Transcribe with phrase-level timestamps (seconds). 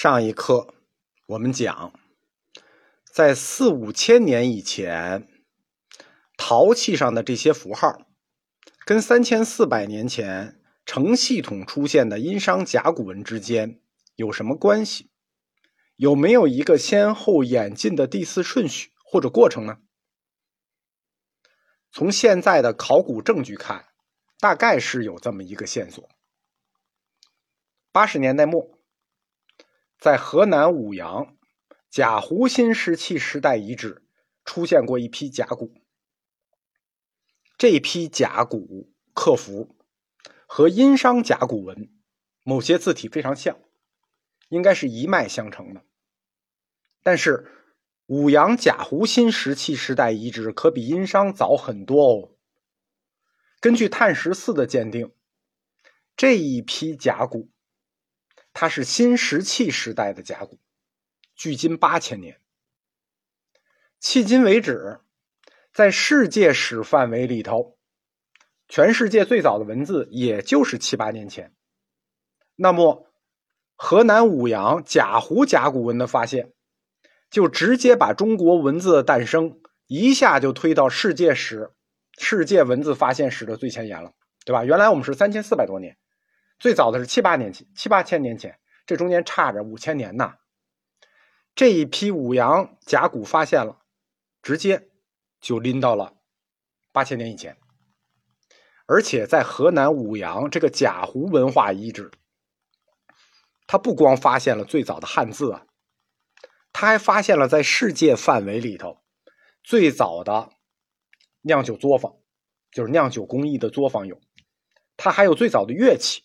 [0.00, 0.72] 上一课
[1.26, 1.92] 我们讲，
[3.12, 5.26] 在四五千年以前，
[6.36, 8.06] 陶器上的这些符号，
[8.86, 13.80] 跟三千四百年前成系统出现的殷商甲骨文之间
[14.14, 15.10] 有什么关系？
[15.96, 19.78] 有没有一个先后演进的第四顺序或者过程呢？
[21.90, 23.86] 从现在的考古证据看，
[24.38, 26.08] 大概是有这么一个线索。
[27.90, 28.77] 八十年代末。
[29.98, 31.36] 在河南舞阳
[31.90, 34.06] 贾湖新石器时代遗址
[34.44, 35.74] 出现过一批甲骨，
[37.56, 39.76] 这批甲骨刻符
[40.46, 41.90] 和殷商甲骨文
[42.44, 43.58] 某些字体非常像，
[44.48, 45.82] 应该是一脉相承的。
[47.02, 47.50] 但是
[48.06, 52.36] 舞阳贾湖新石器时代遗址可比殷商早很多哦。
[53.58, 55.12] 根据碳十四的鉴定，
[56.16, 57.50] 这一批甲骨。
[58.60, 60.58] 它是新石器时代的甲骨，
[61.36, 62.40] 距今八千年。
[64.02, 64.98] 迄今为止，
[65.72, 67.78] 在世界史范围里头，
[68.66, 71.54] 全世界最早的文字也就是七八年前。
[72.56, 73.08] 那么，
[73.76, 76.52] 河南舞阳贾湖甲骨文的发现，
[77.30, 81.70] 就直接把中国文字的诞生一下就推到世界史、
[82.18, 84.14] 世界文字发现史的最前沿了，
[84.44, 84.64] 对吧？
[84.64, 85.96] 原来我们是三千四百多年。
[86.58, 90.34] 最早的是七八年前，七八千年前，这中间差着五千年呢。
[91.54, 93.82] 这一批五阳甲骨发现了，
[94.42, 94.88] 直接
[95.40, 96.16] 就拎到了
[96.92, 97.56] 八千年以前。
[98.86, 102.10] 而且在河南舞阳这个贾湖文化遗址，
[103.66, 105.66] 他不光发现了最早的汉字啊，
[106.72, 109.02] 他还发现了在世界范围里头
[109.62, 110.50] 最早的
[111.42, 112.16] 酿酒作坊，
[112.70, 114.20] 就是酿酒工艺的作坊有，
[114.96, 116.24] 它还有最早的乐器。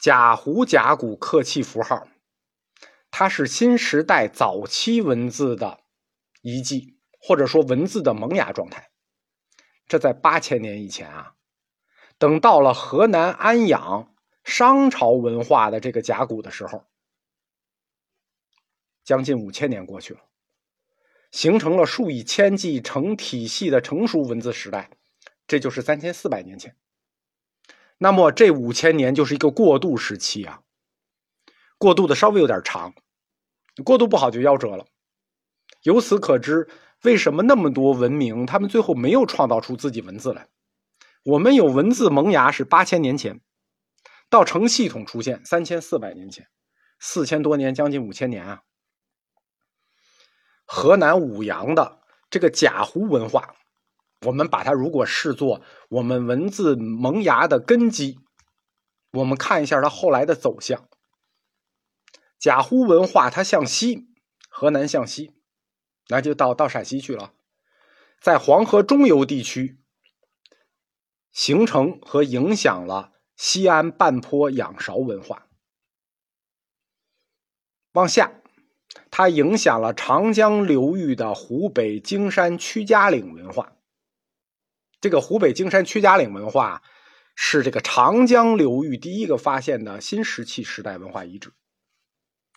[0.00, 2.08] 贾湖甲骨刻器符号，
[3.10, 5.80] 它是新时代早期文字的
[6.40, 8.90] 遗迹，或者说文字的萌芽状态。
[9.86, 11.34] 这在八千年以前啊，
[12.16, 16.86] 等到了河南安阳商朝文化的这个甲骨的时候，
[19.04, 20.20] 将近五千年过去了，
[21.30, 24.90] 形成了数以千计成体系的成熟文字时代，
[25.46, 26.74] 这就是三千四百年前。
[28.02, 30.62] 那么这五千年就是一个过渡时期啊，
[31.76, 32.94] 过渡的稍微有点长，
[33.84, 34.86] 过渡不好就夭折了。
[35.82, 36.66] 由此可知，
[37.02, 40.48] 为什么那么多文明他们最后没有创造出自己文字来？
[41.24, 43.42] 我们有文字萌芽是八千年前，
[44.30, 46.48] 到成系统出现三千四百年前，
[46.98, 48.62] 四千多年，将近五千年啊。
[50.64, 52.00] 河南舞阳的
[52.30, 53.54] 这个贾湖文化。
[54.26, 58.18] 我们把它如果视作我们文字萌芽的根基，
[59.12, 60.88] 我们看一下它后来的走向。
[62.38, 64.08] 贾湖文化它向西，
[64.48, 65.34] 河南向西，
[66.08, 67.32] 那就到到陕西去了，
[68.20, 69.78] 在黄河中游地区
[71.32, 75.46] 形成和影响了西安半坡仰韶文化。
[77.92, 78.40] 往下，
[79.10, 83.76] 它影响了长江流域的湖北荆山屈家岭文化。
[85.00, 86.82] 这个湖北荆山屈家岭文化
[87.34, 91.52] 是这个长江流域第一个发现的新石器时代文化遗址，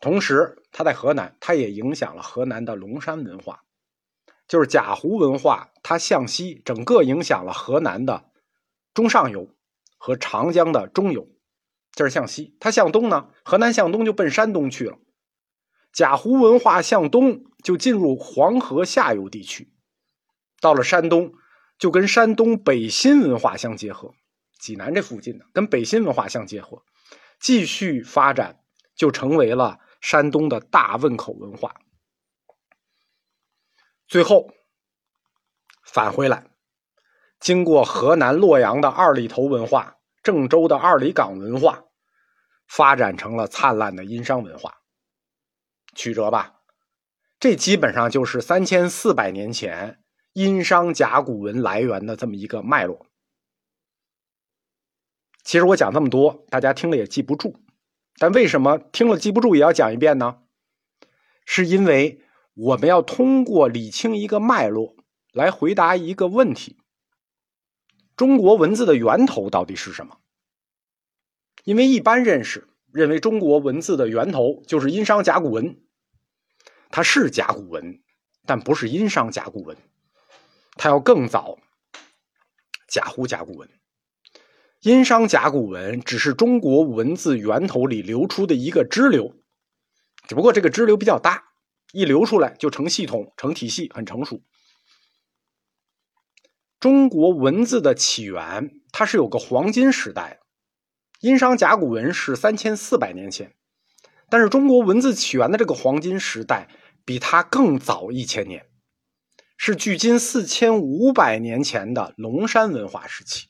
[0.00, 3.62] 同时它在河南，它也影响了河南的龙山文化，
[4.48, 8.32] 就是贾湖文化，它向西，整个影响了河南的
[8.94, 9.48] 中上游
[9.96, 11.28] 和长江的中游，
[11.92, 12.56] 这是向西。
[12.58, 14.98] 它向东呢，河南向东就奔山东去了，
[15.92, 19.72] 贾湖文化向东就进入黄河下游地区，
[20.60, 21.34] 到了山东。
[21.78, 24.14] 就跟山东北新文化相结合，
[24.58, 26.82] 济南这附近的跟北新文化相结合，
[27.38, 28.60] 继续发展，
[28.94, 31.74] 就成为了山东的大汶口文化。
[34.06, 34.52] 最后
[35.84, 36.46] 返回来，
[37.40, 41.84] 经过河南洛阳的二里头文化、郑州的二里岗文化，
[42.68, 44.78] 发展成了灿烂的殷商文化。
[45.94, 46.60] 曲折吧？
[47.40, 50.03] 这基本上就是三千四百年前。
[50.34, 53.06] 殷商甲骨文来源的这么一个脉络，
[55.44, 57.60] 其实我讲这么多，大家听了也记不住。
[58.18, 60.40] 但为什么听了记不住也要讲一遍呢？
[61.46, 62.20] 是因为
[62.54, 64.96] 我们要通过理清一个脉络
[65.32, 66.78] 来回答一个问题：
[68.16, 70.18] 中国文字的源头到底是什么？
[71.62, 75.80] 因为一般认识认为中国文字的源头就是殷商甲骨文，
[76.90, 78.02] 它是甲骨文，
[78.44, 79.76] 但不是殷商甲骨文。
[80.76, 81.58] 它要更早，
[82.88, 83.68] 贾湖甲骨文，
[84.80, 89.36] 殷商甲骨文只是中国文字源头里流出的一个支流，
[90.28, 91.44] 只不过这个支流比较大，
[91.92, 94.42] 一流出来就成系统、成体系，很成熟。
[96.80, 100.40] 中国文字的起源，它是有个黄金时代，
[101.20, 103.54] 殷商甲骨文是三千四百年前，
[104.28, 106.68] 但是中国文字起源的这个黄金时代
[107.06, 108.66] 比它更早一千年，
[109.56, 113.48] 是距今四千五百年前的龙山文化时期。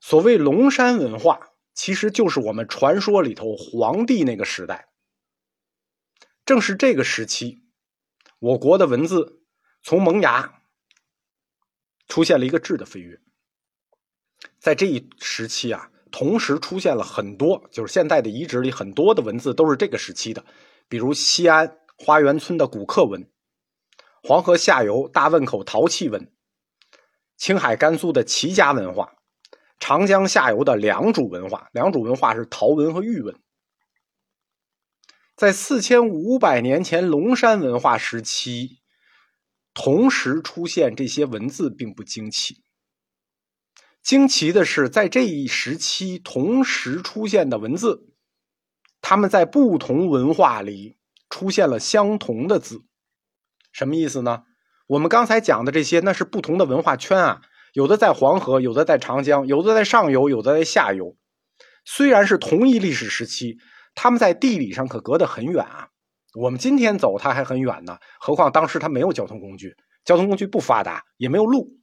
[0.00, 4.88] 所谓龙山文化，其实就是我们传说里头黄帝那个时代。
[6.44, 7.62] 正是这个时期，
[8.38, 9.42] 我国的文字
[9.82, 10.56] 从萌芽。
[12.08, 13.20] 出现了一个质的飞跃，
[14.58, 20.44] 在这一时期啊，同时出现了很多，就是现代的遗址里很多的文字都是这个时期的，
[20.88, 23.30] 比如西安花园村的古刻文，
[24.22, 26.32] 黄河下游大汶口陶器文，
[27.36, 29.14] 青海甘肃的齐家文化，
[29.78, 33.40] 长江下游的良渚文化，良渚文化是陶文和玉文，
[35.36, 38.78] 在四千五百年前龙山文化时期。
[39.72, 42.64] 同时出现这些文字并不惊奇，
[44.02, 48.12] 惊奇的是，在这一时期同时出现的文字，
[49.00, 50.98] 他们在不同文化里
[51.30, 52.82] 出现了相同的字，
[53.72, 54.42] 什么意思呢？
[54.86, 57.40] 我们刚才讲的这些，那是不同的文化圈啊，
[57.72, 61.16] 有的在黄河，有的在长江，有的在上游，有的在下游。
[61.84, 63.58] 虽然是同一历史时期，
[63.94, 65.88] 他们在地理上可隔得很远啊。
[66.34, 67.98] 我们今天走，它还很远呢。
[68.20, 71.78] 何况当时它没有交通工具，交通工具不发达，也没有路。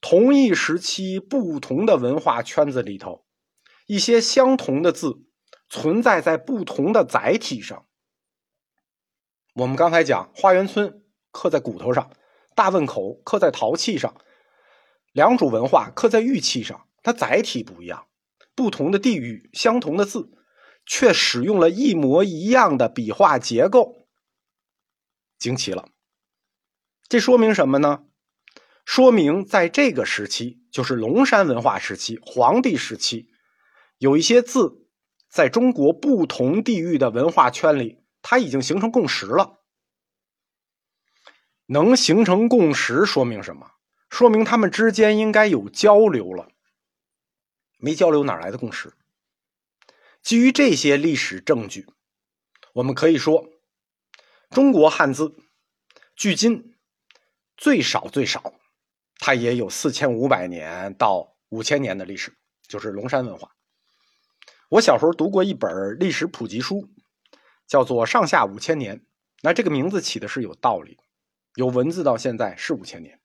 [0.00, 3.24] 同一时期，不同的文化圈子里头，
[3.86, 5.14] 一些相同的字
[5.68, 7.86] 存在在不同的载体上。
[9.58, 11.02] 我们刚才讲，花园村
[11.32, 12.10] 刻在骨头上，
[12.54, 14.14] 大汶口刻在陶器上，
[15.12, 18.06] 良渚文化刻在玉器上，它载体不一样，
[18.54, 20.30] 不同的地域，相同的字。
[20.90, 24.06] 却使用了一模一样的笔画结构，
[25.38, 25.90] 惊奇了。
[27.10, 28.04] 这说明什么呢？
[28.86, 33.28] 说明在这个时期，就是龙山文化时期、黄帝时期，
[33.98, 34.86] 有一些字
[35.28, 37.98] 在中国不同地域的文化圈里，
[38.30, 39.58] 它已经形成共识了。
[41.64, 43.70] 能形成共识，说明什么？
[44.10, 46.50] 说明他们之间应该有交流了。
[47.78, 48.92] 没交流，哪来的共识？
[50.20, 51.86] 基于这些历史证据，
[52.74, 53.48] 我们可以说，
[54.50, 55.34] 中国汉字
[56.14, 56.76] 距今
[57.56, 58.52] 最少最少，
[59.16, 62.36] 它也有四千五百年到五千年的历史，
[62.66, 63.56] 就是龙山文化。
[64.68, 66.90] 我小时候读过一本历史普及书，
[67.68, 68.96] 叫做《上下五千年》，
[69.42, 70.98] 那这个名字起的是有道理，
[71.54, 73.20] 有文字到现在是五千年，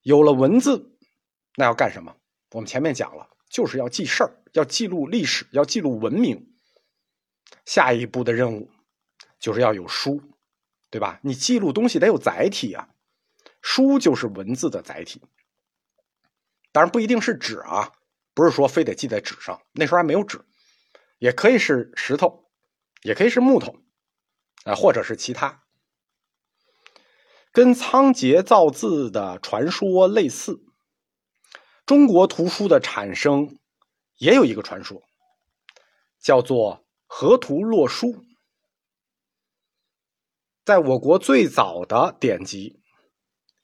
[0.00, 0.96] 有了文字，
[1.56, 2.16] 那要干什么？
[2.52, 3.28] 我们前面讲了。
[3.52, 6.54] 就是要记事儿，要记录历史，要记录文明。
[7.66, 8.70] 下一步的任务
[9.38, 10.22] 就是要有书，
[10.88, 11.20] 对吧？
[11.22, 12.88] 你记录东西得有载体啊，
[13.60, 15.20] 书就是文字的载体。
[16.72, 17.92] 当然不一定是纸啊，
[18.32, 20.40] 不是说非得记在纸上，那时候还没有纸，
[21.18, 22.50] 也可以是石头，
[23.02, 23.76] 也可以是木头，
[24.64, 25.62] 啊，或者是其他。
[27.52, 30.64] 跟仓颉造字的传说类似。
[31.84, 33.58] 中国图书的产生
[34.16, 35.02] 也有一个传说，
[36.20, 38.24] 叫做河图洛书。
[40.64, 42.80] 在我国最早的典籍《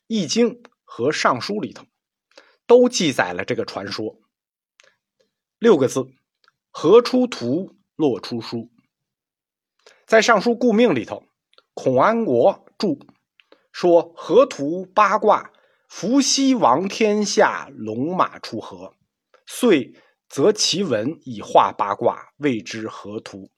[0.09, 0.51] 易经》
[0.83, 1.87] 和《尚书》里头，
[2.67, 4.21] 都记载了这个传说。
[5.61, 6.05] 六个字：
[6.71, 8.71] 河出图，洛出书。
[10.09, 11.23] 在《尚书顾命》里头，
[11.75, 12.99] 孔安国注
[13.73, 15.53] 说：“河图八卦。”
[15.87, 18.95] 伏羲王天下，龙马出河，
[19.47, 19.95] 遂
[20.29, 23.51] 择其文以画八卦，谓之河图。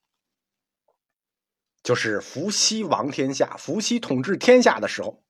[1.84, 5.22] 就是伏羲王天下，伏羲统治天下的时候，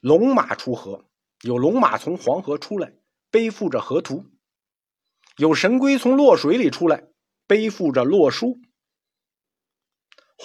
[0.00, 1.06] 龙马出河，
[1.42, 2.94] 有龙马从黄河出来，
[3.30, 4.24] 背负着河图；
[5.36, 7.04] 有神龟从洛水里出来，
[7.46, 8.58] 背负着洛书。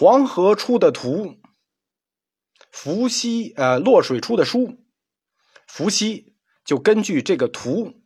[0.02, 1.40] 黄河出的图，
[2.72, 4.84] 伏羲呃洛水出的书。
[5.68, 8.02] 伏羲就根据这个图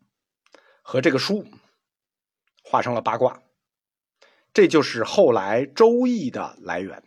[0.82, 1.48] 和这个书
[2.66, 3.42] 画成了八卦，
[4.52, 7.02] 这就是后来《周易》的来源。